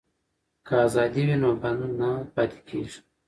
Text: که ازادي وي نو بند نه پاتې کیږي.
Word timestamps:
که 0.65 0.73
ازادي 0.85 1.21
وي 1.27 1.35
نو 1.43 1.49
بند 1.61 1.81
نه 1.99 2.09
پاتې 2.35 2.59
کیږي. 2.67 2.99